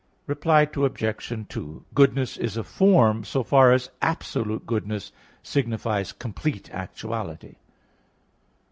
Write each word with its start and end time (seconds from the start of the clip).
Reply 0.25 0.63
Obj. 0.75 1.45
2: 1.47 1.85
Goodness 1.93 2.35
is 2.35 2.57
a 2.57 2.63
form 2.63 3.23
so 3.23 3.43
far 3.43 3.71
as 3.71 3.91
absolute 4.01 4.65
goodness 4.65 5.11
signifies 5.43 6.11
complete 6.11 6.71
actuality. 6.71 7.57